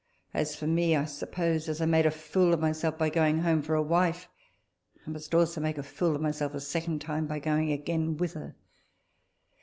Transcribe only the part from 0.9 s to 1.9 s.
I suppose, as I